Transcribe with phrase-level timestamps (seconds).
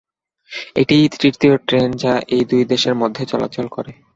[0.75, 3.91] এটিই তৃতীয় ট্রেন যা এই দুই দেশের মধ্যে চলাচল করে।